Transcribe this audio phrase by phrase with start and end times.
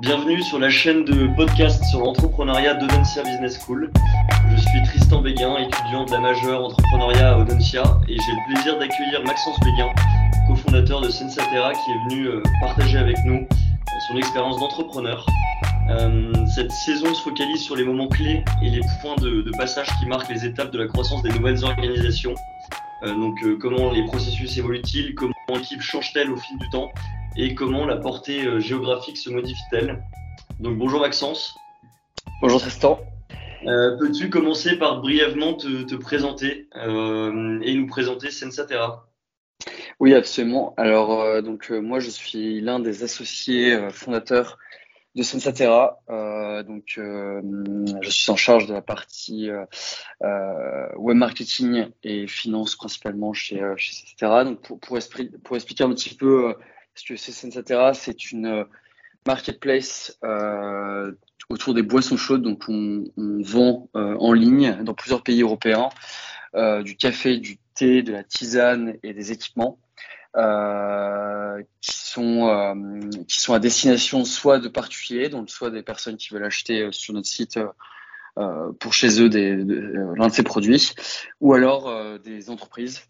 [0.00, 3.92] Bienvenue sur la chaîne de podcast sur l'entrepreneuriat d'Audencia Business School.
[4.50, 8.76] Je suis Tristan Béguin, étudiant de la majeure entrepreneuriat à Audencia et j'ai le plaisir
[8.76, 9.88] d'accueillir Maxence Béguin,
[10.48, 15.24] cofondateur de Sensatera qui est venu euh, partager avec nous euh, son expérience d'entrepreneur.
[15.90, 20.06] Euh, cette saison se focalise sur les moments clés et les points de passage qui
[20.06, 22.34] marquent les étapes de la croissance des nouvelles organisations.
[23.04, 26.90] donc comment les processus évoluent-ils, comment l'équipe change-t-elle au fil du temps?
[27.36, 30.02] Et comment la portée euh, géographique se modifie-t-elle.
[30.60, 31.54] Donc bonjour Maxence.
[32.40, 33.00] Bonjour Tristan.
[33.66, 39.08] Euh, peux-tu commencer par brièvement te, présenter euh, et nous présenter Sensatera?
[40.00, 40.74] Oui, absolument.
[40.76, 44.58] Alors, donc, moi, je suis l'un des associés fondateurs
[45.14, 46.00] de Sensatera.
[46.08, 49.48] donc, je suis en charge de la partie
[50.20, 54.44] web marketing et finance principalement chez, chez Sensatera.
[54.44, 54.98] Donc, pour, pour,
[55.44, 56.56] pour, expliquer un petit peu
[56.94, 58.64] parce que Sensatera, c'est une euh,
[59.26, 61.12] marketplace euh,
[61.48, 62.42] autour des boissons chaudes.
[62.42, 65.88] Donc, on, vend euh, en ligne dans plusieurs pays européens
[66.84, 69.76] du café, du thé, de la tisane et des équipements.
[71.80, 76.44] qui sont qui sont à destination soit de particuliers, donc soit des personnes qui veulent
[76.44, 77.58] acheter sur notre site
[78.78, 80.92] pour chez eux l'un de ces produits,
[81.40, 83.00] ou alors des entreprises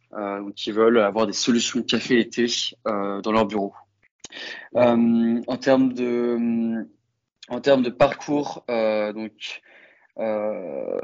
[0.56, 2.47] qui veulent avoir des solutions café et thé
[2.86, 3.75] dans leur bureau.
[4.77, 6.86] Euh, en termes de
[7.48, 9.12] en termes de parcours, euh,
[10.19, 11.00] euh,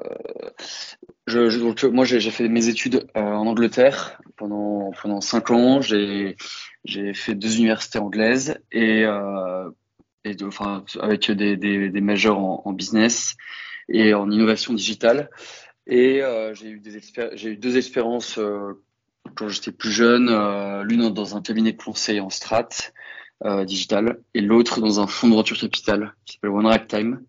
[1.27, 5.81] donc, moi, j'ai fait mes études en Angleterre pendant pendant cinq ans.
[5.81, 6.37] J'ai
[6.85, 9.05] j'ai fait deux universités anglaises et
[10.25, 13.37] et enfin avec des des, majors en, business
[13.89, 15.31] et en innovation digitale.
[15.87, 16.23] Et
[16.55, 17.01] j'ai eu des
[17.35, 18.41] j'ai eu deux expériences
[19.37, 20.27] quand j'étais plus jeune,
[20.83, 22.69] l'une dans un cabinet de conseil en strat
[23.67, 27.23] digital et l'autre dans un fonds de venture capital qui s'appelle One Rack Time.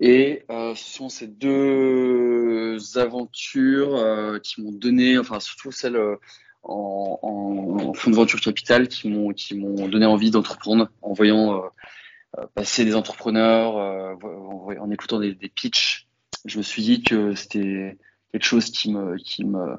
[0.00, 6.16] Et euh, ce sont ces deux aventures euh, qui m'ont donné, enfin surtout celle euh,
[6.62, 11.62] en, en, fonds de venture capital qui m'ont qui m'ont donné envie d'entreprendre en voyant
[12.36, 13.76] euh, passer des entrepreneurs,
[14.22, 16.08] en, en, écoutant des, des pitchs.
[16.44, 17.96] Je me suis dit que c'était
[18.32, 19.76] quelque chose qui me qui me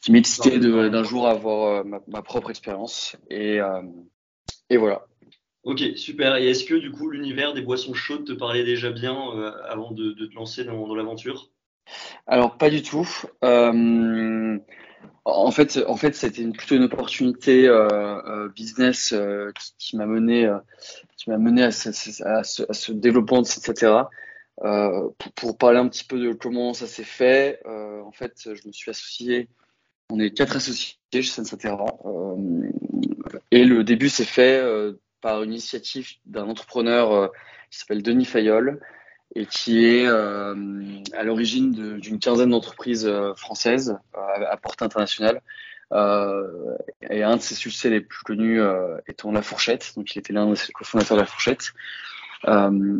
[0.00, 3.60] qui m'excitait d'un jour avoir ma, ma, propre expérience et
[4.70, 5.06] et voilà.
[5.64, 6.36] Ok, super.
[6.36, 9.92] Et est-ce que du coup l'univers des boissons chaudes te parlait déjà bien euh, avant
[9.92, 11.50] de, te lancer dans, l'aventure?
[12.26, 13.08] Alors pas du tout.
[13.44, 14.58] Euh,
[15.24, 19.14] en fait, en fait, c'était plutôt une opportunité euh, business
[19.78, 20.52] qui, m'a mené,
[21.16, 24.02] qui m'a mené à ce, développement, etc.
[25.36, 28.90] Pour, parler un petit peu de comment ça s'est fait, en fait, je me suis
[28.90, 29.48] associé.
[30.10, 31.86] On est quatre associés chez Sensatera.
[33.52, 34.60] et le début s'est fait
[35.22, 37.28] par une initiative d'un entrepreneur euh,
[37.70, 38.80] qui s'appelle Denis Fayol
[39.34, 40.54] et qui est euh,
[41.14, 45.40] à l'origine d'une quinzaine d'entreprises euh, françaises à, portée internationale.
[45.90, 48.60] et un de ses succès les plus connus
[49.06, 51.72] étant La Fourchette, donc il était l'un des cofondateurs de La Fourchette.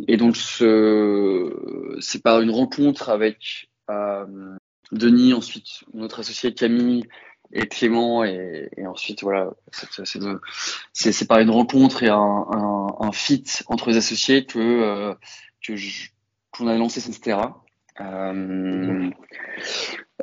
[0.08, 0.36] et donc
[2.00, 3.70] c'est par une rencontre avec
[4.92, 7.04] Denis, ensuite notre associé Camille
[7.52, 9.50] et Clément et, ensuite voilà
[10.92, 15.14] c'est par une rencontre et un, fit entre les associés que euh,
[16.50, 17.38] qu'on a lancé etc.
[18.00, 19.10] Euh,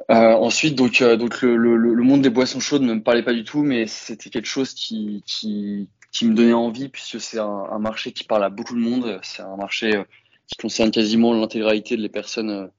[0.09, 3.43] euh, ensuite donc euh, donc le, monde des boissons chaudes ne me parlait pas du
[3.43, 8.11] tout mais c'était quelque chose qui qui me donnait envie puisque c'est un, un, marché
[8.11, 10.03] qui parle à beaucoup de monde c'est un marché euh,
[10.47, 12.71] qui concerne quasiment l'intégralité des personnes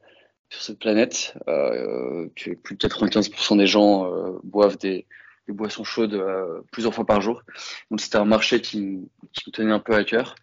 [0.50, 5.06] sur cette planète, euh, que plus de 95% des gens euh, boivent des,
[5.48, 7.42] boissons chaudes euh, plusieurs fois par jour.
[7.90, 10.36] Donc c'était un marché qui, me tenait un peu à cœur.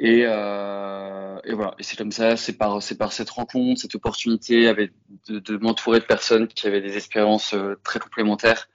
[0.00, 4.92] Et, voilà, et c'est comme ça, c'est par, par cette rencontre, cette opportunité avec
[5.28, 7.54] de, m'entourer de personnes qui avaient des expériences
[7.84, 8.68] très complémentaires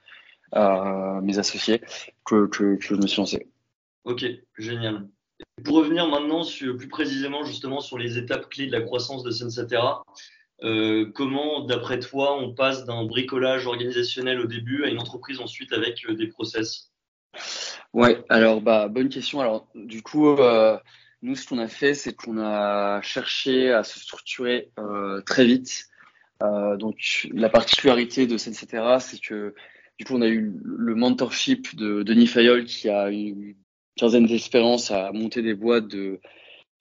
[0.53, 1.81] à mes associés
[2.23, 3.47] que je me suis lancé.
[4.05, 4.23] Ok,
[4.57, 5.05] génial.
[5.66, 9.31] Pour revenir maintenant sur, plus précisément justement sur les étapes clés de la croissance de
[9.31, 10.05] Sensatera,
[10.63, 15.71] euh, comment, d'après toi, on passe d'un bricolage organisationnel au début à une entreprise ensuite
[15.71, 16.91] avec euh, des process?
[17.93, 19.39] Ouais, alors bah bonne question.
[19.39, 20.77] Alors du coup, euh,
[21.21, 24.71] nous ce qu'on a fait, c'est qu'on a cherché à se structurer
[25.25, 25.85] très vite.
[26.41, 29.55] Donc la particularité de Sensatera, c'est que
[29.97, 33.55] du coup on a eu le mentorship de Denis Fayol qui a une
[33.95, 36.19] quinzaine d'expérience à monter des boîtes de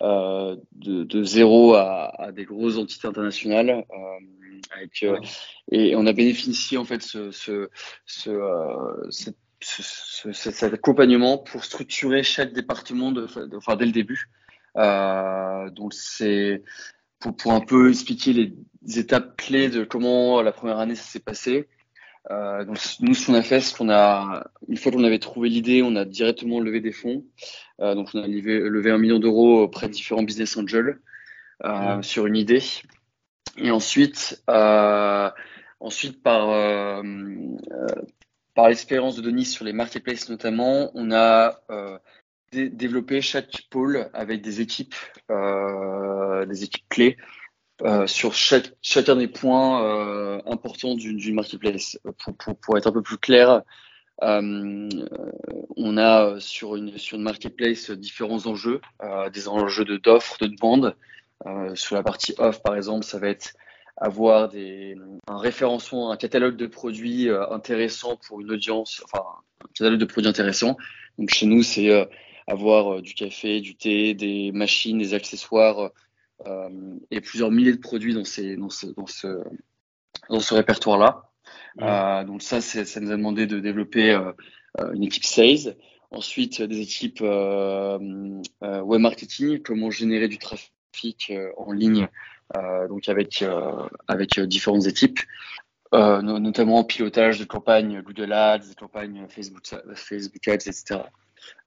[0.01, 3.71] de, de, zéro à, à, des grosses entités internationales.
[3.71, 5.19] Euh, avec, euh,
[5.71, 7.69] et on a bénéficié en fait ce, ce,
[8.05, 14.29] ce, euh, ce cet accompagnement pour structurer chaque département de, de, enfin, dès le début.
[14.75, 16.63] donc c'est
[17.19, 21.69] pour, pour, un peu expliquer les étapes clés de comment la première année s'est passé.
[22.31, 25.49] Euh, donc nous, ce qu'on a fait, c'est qu'on a, une fois qu'on avait trouvé
[25.49, 27.25] l'idée, on a directement levé des fonds.
[27.81, 31.01] Euh, donc on a levé, levé un million d'euros auprès de différents business angels
[31.65, 32.63] euh, sur une idée.
[33.59, 34.43] Et ensuite,
[35.81, 37.03] ensuite par
[38.55, 41.61] par l'expérience de Denis sur les marketplaces notamment, on a
[42.53, 44.95] développé chaque pôle avec des équipes,
[45.31, 47.17] des équipes clés
[47.83, 51.99] euh, sur chaque, chacun des points euh, importants d'une marketplace.
[52.19, 53.63] Pour, pour, pour, être un peu plus clair,
[54.23, 54.89] euh,
[55.77, 60.47] on a sur une, sur une marketplace différents enjeux, euh, des enjeux de d'offres, de
[60.47, 60.97] demande.
[61.75, 63.55] sur la partie off, par exemple, ça va être
[63.99, 64.95] avoir des,
[65.27, 69.25] un référencement, un catalogue de produits intéressants pour une audience, enfin
[69.63, 70.77] un catalogue de produits intéressants.
[71.19, 71.91] Donc chez nous, c'est
[72.47, 75.89] avoir du café, du thé, des machines, des accessoires euh,
[77.11, 79.43] et plusieurs milliers de produits dans, ces, dans ce, dans ce,
[80.29, 81.31] dans ce répertoire-là.
[81.81, 84.33] Euh, donc ça, ça nous a demandé de développer euh,
[84.95, 85.77] une équipe sales,
[86.11, 92.09] ensuite des équipes web marketing, comment générer du trafic en ligne,
[92.89, 93.45] donc avec
[94.09, 95.21] avec différentes équipes,
[95.93, 99.63] notamment pilotage de campagnes Google Ads, de campagnes Facebook,
[99.95, 101.01] Facebook Ads, etc.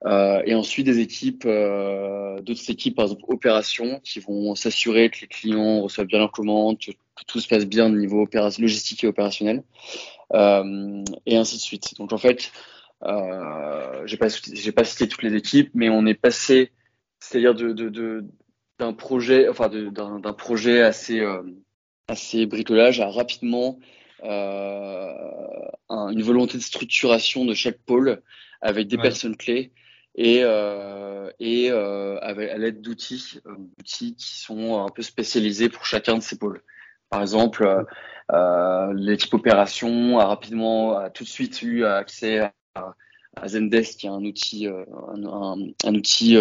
[0.05, 5.21] Euh, et ensuite des équipes, euh, d'autres équipes, par exemple opérations, qui vont s'assurer que
[5.21, 6.91] les clients reçoivent bien leurs commandes, que,
[7.27, 9.63] tout se passe bien au niveau logistique et opérationnel,
[10.33, 11.97] euh, et ainsi de suite.
[11.97, 12.53] Donc en fait,
[13.03, 14.27] euh, j'ai pas
[14.73, 16.71] pas cité toutes les équipes, mais on est passé,
[17.19, 18.23] c'est-à-dire de,
[18.79, 21.21] d'un projet, enfin d'un projet assez
[22.07, 23.79] assez bricolage à rapidement
[24.23, 28.21] un, une volonté de structuration de chaque pôle
[28.61, 29.71] avec des personnes clés
[30.15, 33.55] et, euh, et euh, avec, à l'aide d'outils, euh,
[33.85, 36.61] qui sont un peu spécialisés pour chacun de ces pôles.
[37.09, 37.83] Par exemple, euh,
[38.33, 42.39] euh l'équipe opération a rapidement, a tout de suite eu accès
[42.75, 42.95] à,
[43.35, 46.37] à Zendesk, qui est un outil, euh, un, un, un, outil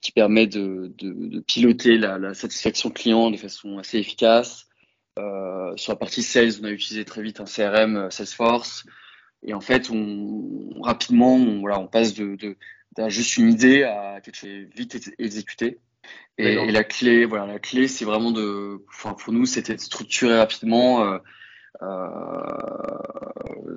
[0.00, 4.69] qui permet de, de, de piloter la, la, satisfaction client de façon assez efficace.
[5.76, 8.84] Sur la partie sales, on a utilisé très vite un CRM Salesforce.
[9.42, 12.56] Et en fait, on, rapidement, on, voilà, on passe de, de,
[13.08, 15.78] juste une idée à quelque chose vite exécuté.
[16.38, 19.80] Et, et, la clé, voilà, la clé, c'est vraiment de, enfin, pour nous, c'était de
[19.80, 21.18] structurer rapidement euh,
[21.82, 22.42] euh,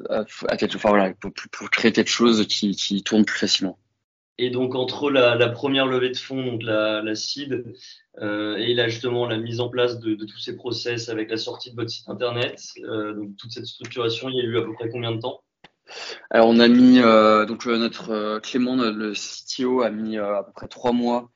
[0.09, 3.77] à, quelque, enfin, voilà, pour, pour, créer quelque chose qui, qui tourne plus facilement.
[4.39, 7.65] Et donc entre la, la, première levée de fonds, donc la, la seed,
[8.19, 11.37] euh, et là justement la mise en place de, de, tous ces process avec la
[11.37, 14.63] sortie de votre site internet, euh, donc toute cette structuration, il y a eu à
[14.63, 15.41] peu près combien de temps?
[16.31, 20.67] Alors on a mis euh, donc notre Clément, le CTO, a mis à peu près
[20.67, 21.29] trois mois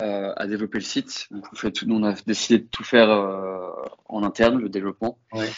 [0.00, 1.26] à développer le site.
[1.32, 3.10] Donc on fait tout, on a décidé de tout faire
[4.06, 5.18] en interne, le développement.
[5.32, 5.50] Ouais.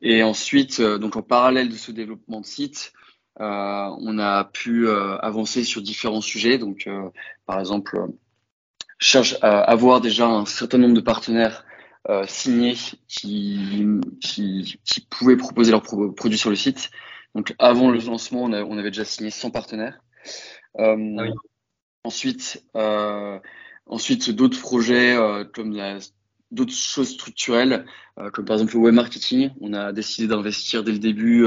[0.00, 2.94] et ensuite, donc en parallèle de ce développement de site,
[3.40, 6.58] on a pu avancer sur différents sujets.
[6.58, 6.88] Donc
[7.46, 7.98] par exemple,
[8.98, 11.64] cherche à avoir déjà un certain nombre de partenaires
[12.08, 12.74] euh, signés
[13.08, 16.90] qui, qui, qui, pouvaient proposer leurs produits sur le site.
[17.34, 19.98] Donc avant le lancement, on, a, on avait déjà signé 100 partenaires.
[20.78, 21.30] Euh, ah oui.
[22.04, 23.38] Ensuite, euh,
[23.86, 25.74] ensuite d'autres projets euh, comme
[26.50, 27.86] d'autres choses structurelles,
[28.18, 29.50] euh, comme par exemple le web marketing.
[29.60, 31.46] On a décidé d'investir dès le début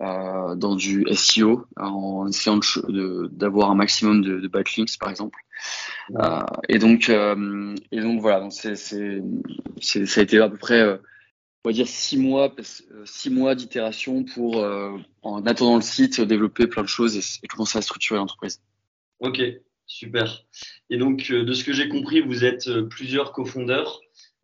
[0.00, 0.24] euh,
[0.54, 2.60] euh, dans du SEO en essayant
[3.32, 5.38] d'avoir un maximum de, de, backlinks par exemple.
[6.10, 6.24] Ouais.
[6.24, 9.20] Euh, et donc euh, et donc voilà, donc c'est c'est
[9.80, 10.96] ça a été à peu près euh,
[11.64, 14.64] on va dire six mois euh, six mois d'itération pour
[15.22, 18.60] en attendant le site développer plein de choses et, et commencer à structurer l'entreprise.
[19.20, 19.40] Ok,
[19.86, 20.44] super.
[20.90, 24.00] Et donc de ce que j'ai compris, vous êtes plusieurs cofondeurs.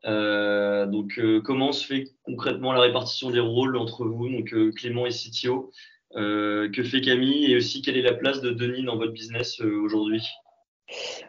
[0.07, 4.73] Euh, donc, euh, comment se fait concrètement la répartition des rôles entre vous, donc euh,
[4.73, 5.73] Clément et CTO
[6.15, 10.27] Que fait Camille et aussi quelle est la place de Denis dans votre business aujourd'hui?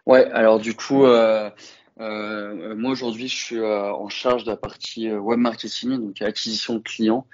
[0.05, 5.99] Ouais, alors du coup, moi aujourd'hui, je suis en charge de la partie web marketing,
[5.99, 7.27] donc acquisition de clients,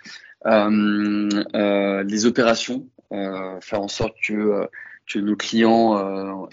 [0.43, 4.67] les opérations, faire en sorte que
[5.07, 6.49] que nos clients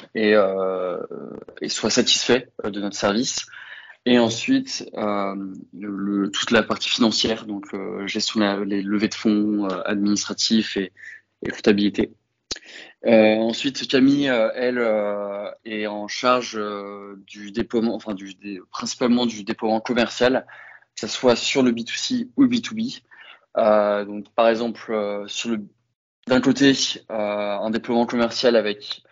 [1.67, 3.47] soient satisfaits de notre service.
[4.07, 9.65] Et ensuite, euh, toute la partie financière, donc euh, gestion la, les levées de fonds
[9.65, 10.93] euh, administratifs et,
[11.51, 12.13] comptabilité.
[13.07, 14.79] Ensuite, Camille, elle,
[15.67, 16.59] est en charge
[17.27, 18.35] du déploiement, enfin du,
[18.71, 20.47] principalement du déploiement commercial,
[20.95, 23.03] que ce soit sur le B2C ou le B2B.
[24.07, 25.67] donc, par exemple, sur le
[26.27, 26.73] d'un côté,
[27.11, 29.03] un déploiement commercial avec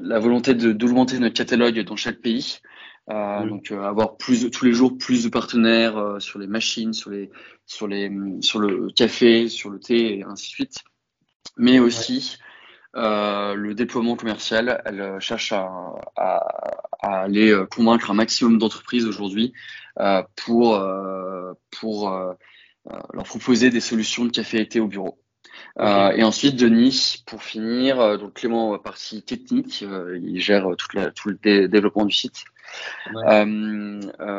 [0.00, 2.60] la volonté d'augmenter notre catalogue dans chaque pays.
[3.08, 7.30] Euh, Donc avoir plus tous les jours plus de partenaires sur les machines, sur les
[7.64, 8.10] sur les
[8.40, 10.84] sur le café, sur le thé et ainsi de suite.
[11.56, 12.38] Mais aussi
[12.96, 15.68] euh, le déploiement commercial, elle euh, cherche à,
[16.16, 16.36] à,
[17.00, 19.52] à aller euh, convaincre un maximum d'entreprises aujourd'hui
[20.00, 20.82] euh, pour,
[21.70, 22.10] pour
[23.12, 25.18] leur proposer des solutions de café été au bureau.
[25.78, 26.20] Okay.
[26.20, 29.84] et ensuite, Denis, pour finir, donc Clément, partie technique,
[30.22, 32.44] il gère toute la, tout le dé développement du site.
[33.14, 33.46] Ouais.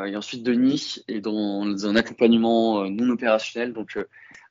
[0.07, 3.74] et ensuite, Denis est dans un accompagnement non opérationnel.
[3.74, 4.00] Donc,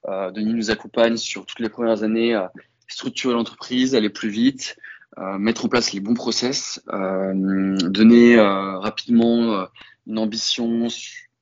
[0.07, 2.41] Denis nous accompagne sur toutes les premières années
[2.89, 4.77] structurer l'entreprise, aller plus vite,
[5.19, 9.65] euh, mettre en place les bons process, euh, donner euh, rapidement euh,
[10.07, 10.89] une ambition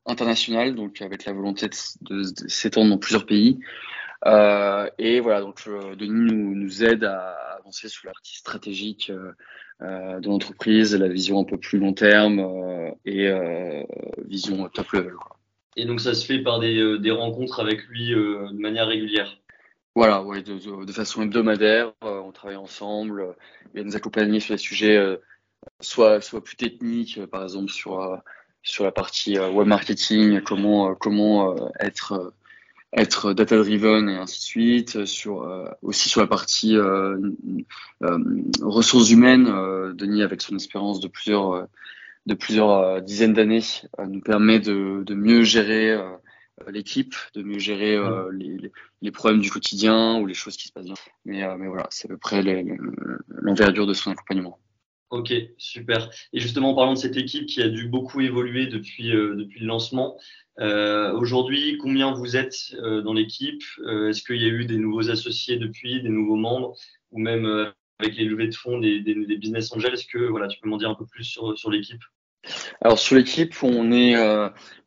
[0.06, 3.58] internationale, donc avec la volonté de, de, de s'étendre dans plusieurs pays.
[4.26, 9.12] Euh, et voilà, donc Denis nous, nous, aide à avancer sur la partie stratégique
[9.80, 12.40] de l'entreprise, la vision un peu plus long terme
[13.04, 13.30] et
[14.24, 15.14] vision top level.
[15.14, 15.36] Quoi.
[15.76, 19.36] Et donc ça se fait par des, des rencontres avec lui de manière régulière?
[19.96, 23.32] Voilà, ouais, de, de, de, façon hebdomadaire, euh, on travaille ensemble, euh,
[23.76, 25.18] il nous accompagner sur des sujets euh,
[25.80, 28.16] soit, soit plus techniques, euh, par exemple sur, euh,
[28.64, 32.34] sur la partie web marketing, comment, comment être,
[32.96, 35.46] être data driven et ainsi de suite, sur,
[35.82, 36.76] aussi sur la partie
[38.62, 39.46] ressources humaines,
[39.94, 41.66] Denis avec son expérience de plusieurs,
[42.26, 43.64] de plusieurs dizaines d'années
[44.06, 45.98] nous permet de, de mieux gérer
[46.60, 48.72] euh, l'équipe, de mieux gérer euh, les, les,
[49.02, 50.94] les, problèmes du quotidien ou les choses qui se passent bien.
[51.24, 52.42] Mais, euh, mais voilà, c'est à peu près
[53.28, 54.58] l'envergure de son accompagnement.
[55.14, 56.10] Ok, super.
[56.32, 59.60] Et justement, en parlant de cette équipe qui a dû beaucoup évoluer depuis, euh, depuis
[59.60, 60.18] le lancement,
[60.58, 63.62] euh, aujourd'hui, combien vous êtes euh, dans l'équipe?
[64.08, 66.74] Est-ce qu'il y a eu des nouveaux associés depuis, des nouveaux membres,
[67.12, 67.46] ou même
[68.00, 68.98] avec les levées de fonds des,
[69.38, 72.02] business angels Est-ce que voilà, tu peux m'en dire un peu plus sur, sur l'équipe?
[72.80, 74.16] Alors sur l'équipe, on est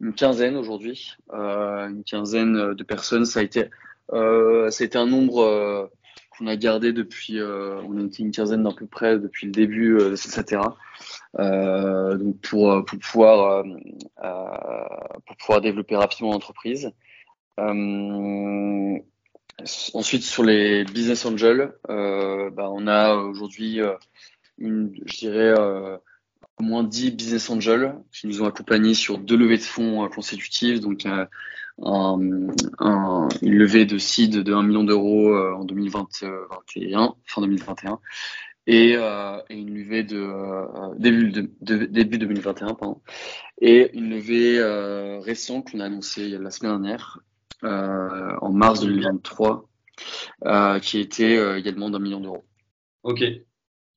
[0.01, 3.25] une quinzaine aujourd'hui, une quinzaine de personnes.
[3.25, 3.69] Ça a été,
[4.12, 5.89] ça a été un nombre
[6.38, 10.13] qu'on a gardé depuis, euh, on une quinzaine d'à peu près depuis le début de
[10.13, 10.62] etc.
[11.38, 13.63] donc pour pour pouvoir
[15.62, 16.91] développer rapidement l'entreprise.
[19.94, 23.82] ensuite sur les business angels, bah, on a aujourd'hui
[24.60, 25.53] je dirais
[26.60, 30.08] au moins 10 business angels qui nous ont accompagnés sur deux levées de fonds euh,
[30.08, 31.25] consécutives, euh,
[31.84, 32.48] un,
[32.79, 38.00] un, une levée de seed de 1 million d'euros euh, en 2021, fin 2021,
[38.65, 43.01] et, euh, et une levée de euh, début, de, de, début 2021, pardon,
[43.62, 47.19] et une levée euh, récente qu'on a annoncée la semaine dernière,
[47.63, 49.67] en mars 2023,
[50.81, 52.46] qui était également d'un million d'euros.
[53.03, 53.24] Ok,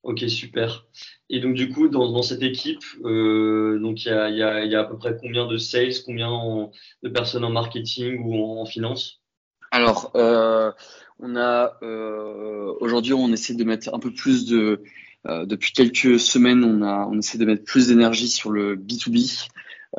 [0.03, 0.87] Ok, super.
[1.29, 4.65] Et donc du coup, dans, dans cette équipe, euh, donc il y a, y, a,
[4.65, 6.71] y a, à peu près combien de sales, combien en,
[7.03, 9.21] de personnes en marketing ou en, en finance?
[9.69, 10.71] Alors, euh,
[11.19, 14.83] on a euh, aujourd'hui, on essaie de mettre un peu plus de.
[15.23, 19.47] Depuis quelques semaines, on a, on essaie de mettre plus d'énergie sur le B2B.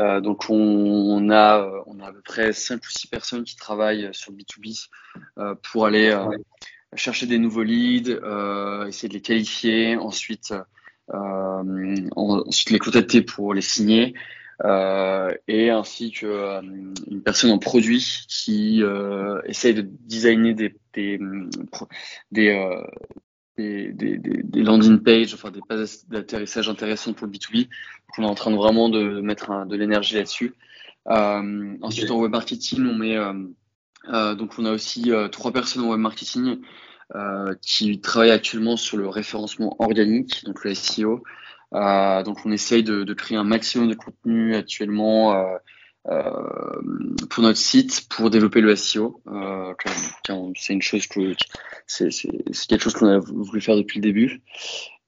[0.01, 3.55] Euh, donc on, on, a, on a à peu près 5 ou 6 personnes qui
[3.55, 4.89] travaillent sur le B2B
[5.63, 6.13] pour aller
[6.95, 10.55] chercher des nouveaux leads, euh, essayer de les qualifier, ensuite,
[11.13, 14.15] euh, ensuite les contacter pour les signer.
[14.65, 16.61] Euh, et ainsi que euh,
[17.11, 21.19] une personne en produit qui euh, essaye de designer des des
[22.31, 22.79] des,
[23.57, 27.65] des, des, des, landing pages, enfin des pages d'atterrissage intéressantes pour le B2B.
[27.65, 30.55] Donc on est en train de vraiment de mettre un, de l'énergie là-dessus.
[31.09, 33.33] Euh, ensuite en web marketing, on met euh,
[34.09, 36.61] donc on a aussi euh, trois personnes en web marketing
[37.15, 41.23] euh, qui travaillent actuellement sur le référencement organique, donc le SEO.
[41.73, 45.45] donc on essaye de, de, créer un maximum de contenu actuellement
[46.05, 49.23] pour notre site pour développer le SEO.
[50.57, 51.35] c'est une chose que
[51.87, 52.09] c'est
[52.69, 54.43] quelque chose qu'on a voulu faire depuis le début.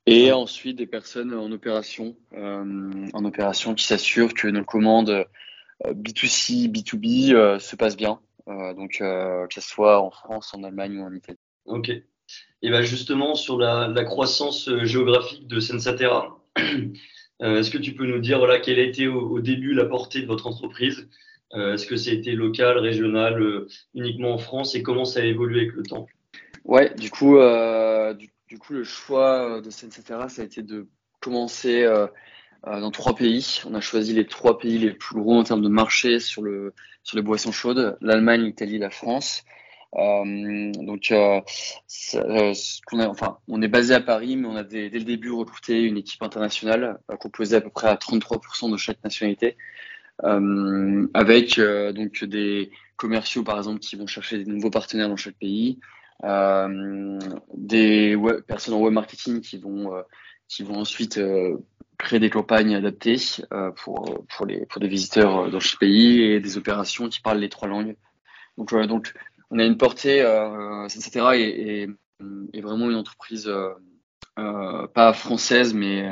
[0.07, 5.27] Et ensuite des personnes en opération, en opération qui s'assurent que nos commandes
[5.83, 8.21] B2C, B2B se passent bien.
[8.49, 11.39] Euh, donc, euh, que ce soit en France, en Allemagne ou en Italie.
[11.67, 11.89] Ok.
[11.89, 16.39] Et ben justement, sur la, la croissance euh, géographique de Sensatera,
[17.41, 20.23] est-ce que tu peux nous dire voilà, quelle a été au, au début la portée
[20.23, 21.09] de votre entreprise?
[21.53, 24.75] Est-ce que ça a été local, régional, uniquement en France?
[24.75, 26.07] Et comment ça a évolué avec le temps?
[26.65, 30.89] Ouais, du coup, euh, du, du, coup, le choix de Sensatera, ça a été de
[31.21, 31.87] commencer
[32.67, 33.61] dans trois pays.
[33.67, 36.75] On a choisi les trois pays les plus gros en termes de marché sur, le,
[37.03, 39.45] sur les boissons chaudes, l'Allemagne, l'Italie, la France.
[39.95, 41.43] donc, on,
[43.01, 46.23] enfin, on est basé à Paris, mais on a dès, le début recruté une équipe
[46.23, 49.57] internationale composée à peu près à 33% de chaque nationalité,
[50.23, 55.79] avec donc des commerciaux par exemple qui vont chercher des nouveaux partenaires dans chaque pays,
[57.55, 58.17] des
[58.47, 59.93] personnes en web marketing qui vont
[60.49, 61.19] qui vont ensuite
[61.99, 63.17] créer des campagnes adaptées
[63.53, 67.21] euh, pour, pour, les, pour des visiteurs euh, dans chaque pays et des opérations qui
[67.21, 67.97] parlent les trois langues.
[68.59, 69.13] Donc, voilà, donc
[69.51, 71.27] on a une portée, euh, etc.
[71.35, 71.89] Et, et,
[72.53, 73.49] et, vraiment une entreprise
[74.39, 76.09] euh, pas française, mais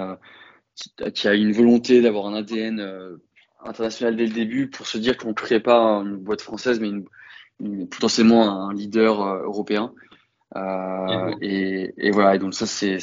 [0.74, 3.18] qui, qui, a une volonté d'avoir un ADN
[3.64, 6.88] international dès le début pour se dire qu'on ne crée pas une boîte française, mais
[6.88, 7.04] une,
[7.60, 9.92] une, potentiellement un leader européen.
[11.40, 12.98] Et, et, voilà, et donc ça, c'est,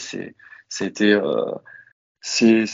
[0.70, 1.16] c'était
[2.22, 2.66] c'est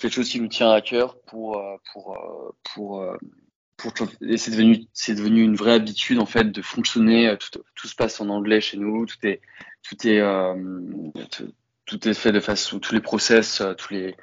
[0.00, 3.16] quelque chose qui nous tient à cœur pour euh, pour euh, pour euh,
[3.76, 7.88] pour et c'est devenu c'est devenu une vraie habitude en fait de fonctionner tout, tout
[7.88, 9.42] se passe en anglais chez nous tout est
[9.82, 10.22] tout est
[11.84, 14.16] tout, est fait de façon tous les process tous les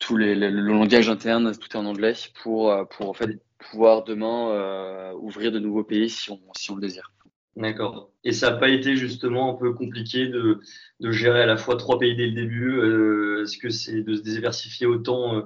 [0.00, 5.12] tous les le, langage interne tout est en anglais pour pour en fait pouvoir demain
[5.12, 7.12] ouvrir de nouveaux pays si on si on le désire
[7.58, 8.12] D'accord.
[8.22, 10.60] Et ça n'a pas été justement un peu compliqué de,
[11.00, 14.14] de, gérer à la fois trois pays dès le début euh, Est-ce que c'est de
[14.14, 15.42] se diversifier autant euh,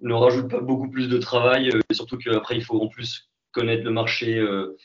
[0.00, 3.84] ne rajoute pas beaucoup plus de travail euh, surtout qu'après il faut en plus connaître
[3.84, 4.78] le marché euh,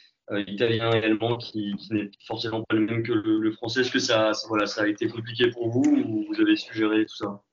[0.45, 4.33] italien et allemand qui, n'est forcément pas le même que le, français Est-ce que ça,
[4.33, 7.43] ça, voilà, ça a été compliqué pour vous ou vous avez suggéré tout ça?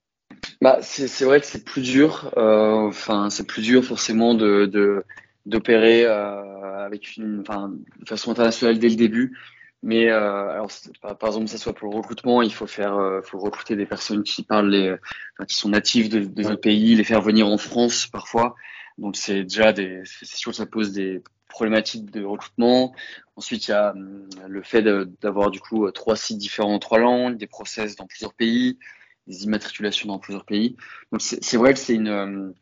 [0.59, 2.33] Bah, c'est vrai que c'est plus dur.
[2.35, 5.05] Enfin, c'est plus dur forcément de, de
[5.45, 9.37] d'opérer euh, avec une, enfin, de façon internationale dès le début.
[9.83, 10.71] Mais euh, alors,
[11.01, 14.23] par, exemple, ça soit pour le recrutement, il faut faire, euh, faut recruter des personnes
[14.23, 14.91] qui parlent, les,
[15.37, 18.55] enfin, qui sont natives de, de notre pays, les faire venir en France parfois.
[18.97, 22.95] Donc c'est déjà des, c'est sûr que ça pose des problématiques de recrutement.
[23.35, 24.81] Ensuite, il y a hum, le fait
[25.21, 28.79] d'avoir du coup trois sites différents en trois langues, des process dans plusieurs pays,
[29.27, 30.75] des immatriculations dans plusieurs pays.
[31.11, 32.53] Donc c'est vrai que c'est une hum,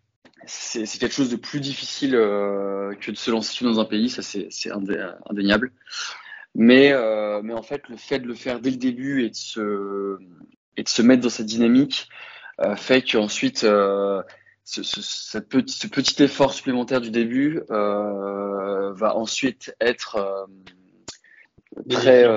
[0.46, 4.22] c'est quelque chose de plus difficile euh, que de se lancer dans un pays, ça
[4.22, 5.72] c'est indéniable.
[6.56, 9.36] Mais, euh, mais en fait, le fait de le faire dès le début et de
[9.36, 10.18] se,
[10.78, 12.10] et de se mettre dans cette dynamique
[12.62, 14.24] euh, fait qu'ensuite, ce,
[14.66, 20.48] ce, petit, ce petit effort supplémentaire du début va ensuite être
[21.78, 22.28] euh, très,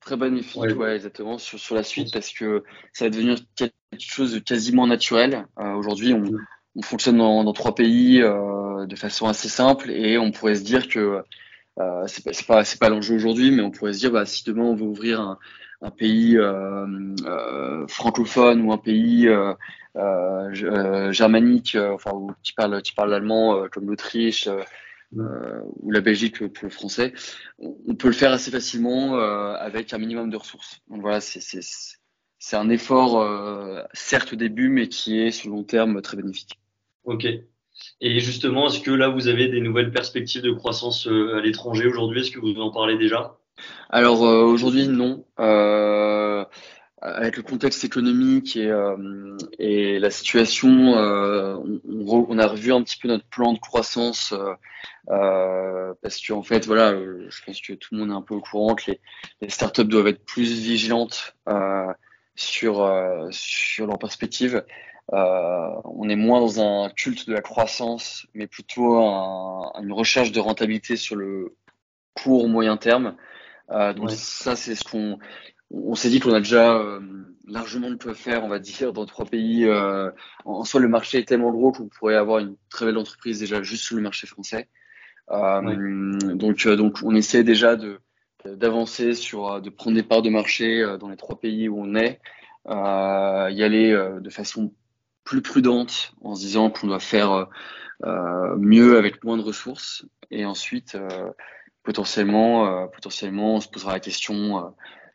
[0.00, 0.72] très bénéfique, ouais.
[0.72, 0.96] ouais.
[0.96, 5.46] exactement, sur, sur la suite parce que ça va devenir quelque chose de quasiment naturel.
[5.56, 6.24] Aujourd'hui, on,
[6.76, 10.88] on fonctionne dans, trois pays euh, de façon assez simple et on pourrait se dire
[10.88, 11.22] que
[11.80, 14.62] euh, c'est pas pas, pas l'enjeu aujourd'hui, mais on pourrait se dire bah, si demain
[14.62, 15.38] on veut ouvrir un,
[15.90, 16.86] pays euh,
[17.26, 19.28] euh, francophone ou un pays
[21.12, 24.48] germanique, enfin où qui parle qui parle l'allemand comme l'Autriche.
[25.12, 27.12] ou la Belgique pour le français,
[27.58, 30.80] on peut le faire assez facilement avec un minimum de ressources.
[30.88, 31.40] Donc voilà, c'est
[32.38, 33.24] c'est un effort
[33.92, 36.58] certes au début, mais qui est sur le long terme très bénéfique.
[37.04, 37.26] Ok.
[38.00, 41.86] Et justement, est-ce que là, vous avez des nouvelles perspectives de croissance euh, à l'étranger
[41.86, 42.20] aujourd'hui?
[42.20, 43.36] Est-ce que vous en parlez déjà?
[43.90, 45.24] Alors euh, aujourd'hui, non.
[45.40, 46.44] Euh,
[47.00, 52.96] avec le contexte économique et, euh, et la situation, euh, on, a revu un petit
[52.96, 54.32] peu notre plan de croissance
[55.06, 58.40] parce qu'en en fait, voilà, je pense que tout le monde est un peu au
[58.40, 59.00] courant que les,
[59.42, 61.36] les startups doivent être plus vigilantes
[62.36, 62.90] sur
[63.30, 64.64] sur leurs perspectives.
[65.12, 70.32] Euh, on est moins dans un culte de la croissance, mais plutôt un, une recherche
[70.32, 71.54] de rentabilité sur le
[72.14, 73.16] court moyen terme.
[73.70, 74.14] Euh, donc ouais.
[74.16, 75.18] ça, c'est ce qu'on
[75.70, 77.00] on s'est dit qu'on a déjà euh,
[77.46, 79.68] largement de quoi faire, on va dire, dans trois pays.
[80.44, 83.62] En soi, le marché est tellement gros qu'on pourrait avoir une très belle entreprise déjà
[83.62, 84.68] juste sur le marché français.
[85.28, 85.76] Ouais.
[86.34, 88.00] Donc, donc, on essaie déjà de
[88.44, 92.20] d'avancer sur, de prendre des parts de marché dans les trois pays où on est,
[92.68, 93.90] y aller
[94.20, 94.70] de façon
[95.24, 97.48] plus prudente en se disant qu'on doit faire
[98.04, 100.04] euh, mieux avec moins de ressources.
[100.30, 101.30] Et ensuite euh,
[101.82, 104.70] potentiellement euh, potentiellement on se posera la question euh,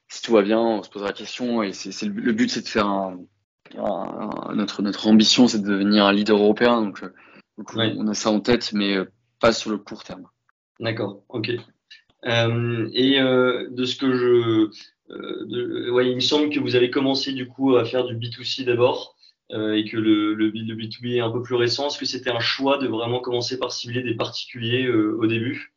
[0.07, 1.61] si tout va bien on se posera la question.
[1.63, 3.19] Et c'est le, le, but c'est de faire un,
[3.77, 6.81] un, un, notre notre ambition c'est de devenir un leader européen.
[6.81, 7.13] Donc, euh,
[7.57, 7.93] donc ouais.
[7.97, 8.97] on a ça en tête mais
[9.39, 10.27] pas sur le court terme.
[10.79, 11.23] D'accord.
[11.29, 11.51] Ok.
[12.25, 14.69] Euh, et de ce que je
[15.09, 18.63] de, ouais, il me semble que vous avez commencé du coup à faire du B2C
[18.63, 19.15] d'abord.
[19.15, 19.18] euh,
[19.51, 22.39] et que le, le, le, B2B est un peu plus récent, est-ce que c'était un
[22.39, 25.73] choix de vraiment commencer par cibler des particuliers euh, au début?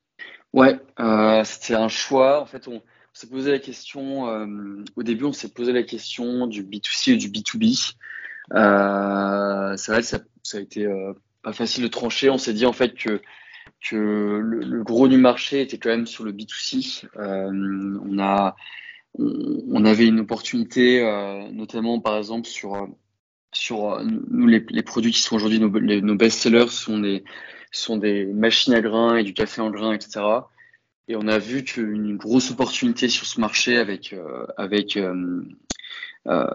[0.53, 2.41] Ouais, euh, c'était un choix.
[2.41, 2.83] En fait, on,
[3.15, 7.17] s'est posé la question, euh, au début, on s'est posé la question du B2C et
[7.17, 7.95] du B2B.
[8.55, 10.87] Euh, c'est vrai que ça, ça a été
[11.43, 12.31] pas facile de trancher.
[12.31, 13.21] On s'est dit en fait que
[13.81, 17.07] que le, gros du marché était quand même sur le B2C.
[17.17, 18.57] on a
[19.19, 21.03] on, avait une opportunité,
[21.53, 22.89] notamment par exemple sur
[23.53, 27.25] sur nous les, produits qui sont aujourd'hui nos, nos best-sellers sont des
[27.71, 30.21] sont des machines à grains et du café en grains, etc.
[31.09, 34.15] Et on a vu qu'une grosse opportunité sur ce marché avec
[34.57, 34.97] avec
[36.29, 36.47] euh,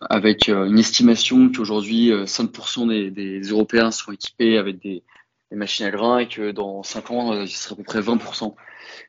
[0.00, 5.02] avec euh, une estimation qu'aujourd'hui 5% euh, des, des, Européens sont équipés avec des,
[5.50, 8.54] des, machines à grains et que dans 5 ans, ce sera à peu près 20%.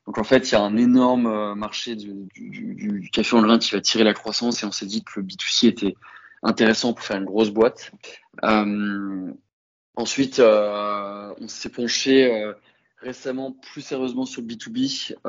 [0.06, 3.60] Donc en fait, il y a un énorme marché du, du, du, café en grain
[3.60, 5.96] qui va tirer la croissance et on s'est dit que le B2C était
[6.44, 7.92] intéressant pour faire une grosse boîte.
[8.44, 9.32] Euh,
[9.96, 12.54] ensuite, euh, on s'est penché euh,
[13.00, 15.20] récemment plus sérieusement sur le B2B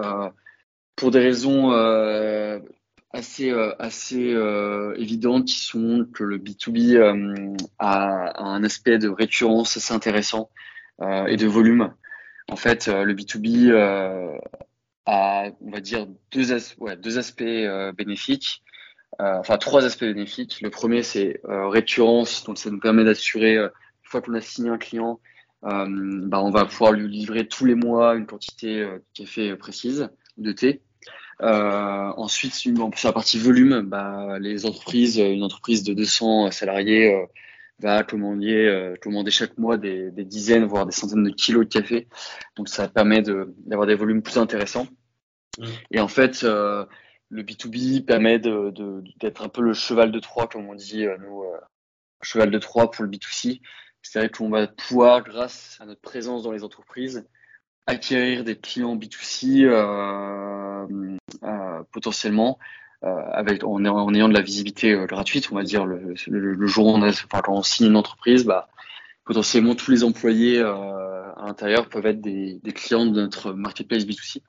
[0.96, 1.72] pour des raisons
[3.10, 4.36] assez, assez
[4.96, 10.50] évidentes qui sont que le B2B euh, a, un aspect de récurrence assez intéressant
[11.26, 11.92] et de volume.
[12.48, 13.74] En fait, le B2B
[15.06, 16.52] a, on va dire, deux
[17.18, 17.42] aspects
[17.96, 18.62] bénéfiques.
[19.18, 20.60] Enfin, trois aspects bénéfiques.
[20.60, 23.70] Le premier, c'est récurrence, donc ça nous permet d'assurer, une
[24.02, 25.20] fois qu'on a signé un client,
[25.62, 30.52] bah, on va pouvoir lui livrer tous les mois une quantité de café précise, de
[30.52, 30.82] thé.
[31.42, 32.72] Euh, ensuite, sur
[33.04, 37.26] la partie volume, bah, les entreprises, une entreprise de 200 salariés euh,
[37.80, 41.72] va commander, euh, commander chaque mois des, des, dizaines, voire des centaines de kilos de
[41.72, 42.08] café.
[42.56, 44.86] Donc, ça permet d'avoir des volumes plus intéressants.
[45.58, 45.64] Mmh.
[45.90, 46.84] Et en fait, euh,
[47.34, 51.42] le B2B permet d'être un peu le cheval de Troie, comme on dit, nous,
[52.22, 53.60] cheval de Troie pour le B2C.
[54.02, 57.26] C'est-à-dire qu'on va pouvoir, grâce à notre présence dans les entreprises,
[57.86, 60.86] acquérir des clients B2C euh,
[61.42, 62.58] euh, potentiellement
[63.02, 66.14] euh, avec en, ayant de la visibilité euh, gratuite, on va dire le,
[66.66, 66.98] jour où
[67.48, 68.68] on signe une entreprise, bah,
[69.24, 74.42] potentiellement tous les employés à l'intérieur peuvent être des, clients de notre marketplace B2C.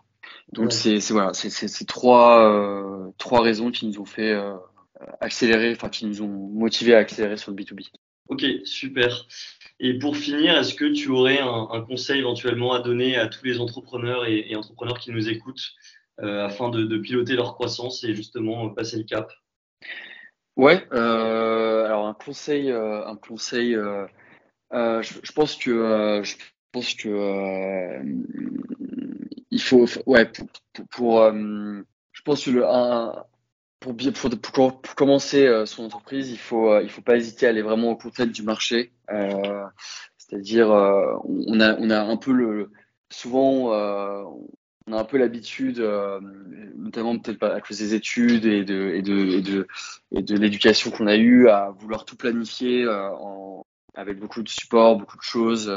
[0.52, 4.34] Donc c'est voilà, c'est trois trois raisons qui nous ont fait
[5.20, 7.90] accélérer, enfin qui nous ont motivé à accélérer sur le B2B.
[8.30, 9.28] Ok, super.
[9.80, 13.60] Et pour finir, est-ce que tu aurais un, conseil éventuellement à donner à tous les
[13.60, 15.74] entrepreneurs et, entrepreneurs qui nous écoutent
[16.22, 19.32] euh, afin de, piloter leur croissance et justement passer le cap?
[20.56, 23.74] Ouais, euh, alors un conseil, euh, un conseil,
[24.72, 26.36] je, pense que je
[26.72, 28.00] pense que
[29.52, 30.32] il faut, ouais,
[30.92, 33.26] pour, je pense que le, un,
[33.80, 33.96] pour,
[34.42, 37.92] pour, commencer euh, son entreprise, il faut, euh, il faut pas hésiter à aller vraiment
[37.92, 38.92] au contact du marché.
[39.12, 39.64] Euh,
[40.18, 42.72] c'est-à-dire, on, a, on a un peu le,
[43.12, 43.70] souvent,
[44.88, 45.80] on a un peu l'habitude,
[46.76, 49.68] notamment peut-être à cause des études et de, et de, et de,
[50.12, 52.88] et de l'éducation qu'on a eue, à vouloir tout planifier
[53.94, 55.72] avec beaucoup de support, beaucoup de choses.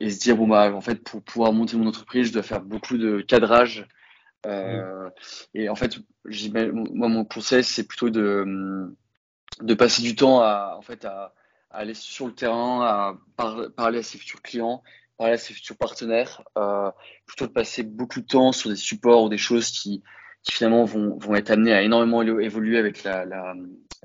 [0.00, 2.60] Et se dire bon bah en fait pour pouvoir monter mon entreprise je dois faire
[2.60, 3.86] beaucoup de cadrage.
[4.46, 5.10] Euh,
[5.54, 8.94] et en fait, moi, mon conseil, c'est plutôt de,
[9.60, 11.34] de passer du temps à, en fait, à,
[11.70, 13.18] aller sur le terrain, à
[13.76, 14.82] parler à ses futurs clients,
[15.18, 16.90] parler à ses futurs partenaires, euh,
[17.26, 20.02] plutôt de passer beaucoup de temps sur des supports ou des choses qui,
[20.42, 23.54] qui finalement vont, vont être amenées à énormément évoluer avec la, la,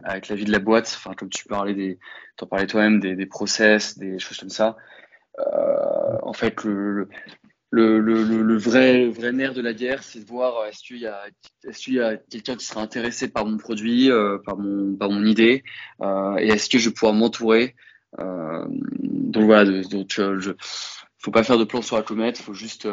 [0.04, 0.94] avec la vie de la boîte.
[0.98, 1.98] Enfin, comme tu parlais des,
[2.38, 4.76] t'en parlais toi-même des, des process, des choses comme ça.
[5.40, 7.08] Euh, en fait, le,
[7.72, 10.98] le, le, le, vrai, vrai nerf de la guerre, c'est de voir euh, est-ce qu'il
[10.98, 11.26] y a,
[11.68, 15.10] est-ce qu'il y a quelqu'un qui sera intéressé par mon produit, euh, par, mon, par
[15.10, 15.64] mon idée,
[16.02, 17.76] euh, et est-ce que je vais pouvoir m'entourer.
[18.20, 20.52] Euh, donc voilà, donc euh, je,
[21.26, 22.88] faut pas faire de plan sur la comète, faut juste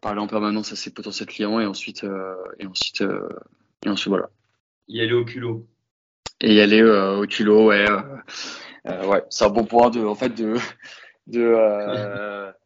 [0.00, 2.04] parler en permanence à ses potentiels clients et ensuite,
[2.58, 3.02] et ensuite,
[3.84, 4.28] et ensuite voilà.
[4.88, 5.66] Y aller au culot.
[6.40, 7.86] Et y aller au culot, ouais,
[8.84, 10.56] ouais, c'est un bon point de, en fait, de,
[11.26, 11.40] de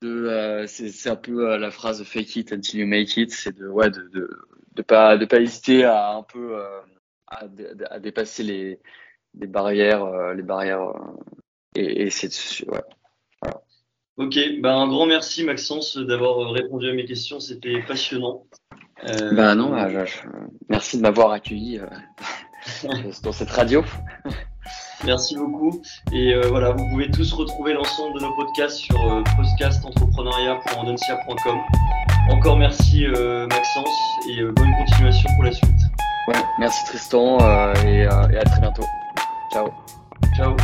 [0.00, 3.56] de euh, c'est un peu euh, la phrase fake it until you make it c'est
[3.56, 4.30] de ouais de, de
[4.74, 6.80] de pas de pas hésiter à un peu euh,
[7.26, 7.46] à,
[7.90, 8.80] à, dépasser les
[9.34, 10.92] les barrières les barrières
[11.74, 12.30] et, et c'est
[12.68, 12.82] ouais.
[14.18, 18.44] Ok ben un grand merci Maxence d'avoir répondu à mes questions c'était passionnant
[19.08, 19.32] euh...
[19.32, 19.72] ben non
[20.68, 21.80] merci de m'avoir accueilli
[23.22, 23.84] dans cette radio
[25.04, 25.80] Merci beaucoup.
[26.12, 31.60] Et euh, voilà, vous pouvez tous retrouver l'ensemble de nos podcasts sur euh, podcastentrepreneuriat.ondoncia.com.
[32.30, 33.88] Encore merci euh, Maxence
[34.28, 35.70] et euh, bonne continuation pour la suite.
[36.26, 37.38] Ouais, merci Tristan
[37.84, 38.84] et, et à très bientôt.
[39.52, 39.68] Ciao.
[40.36, 40.56] Ciao.